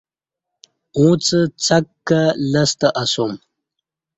اُݩڅ 0.97 1.25
څک 1.65 1.85
کہ 2.07 2.21
لستہ 2.51 2.87
اسوم 3.01 3.31